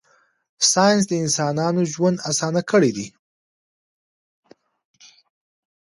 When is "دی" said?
2.97-3.07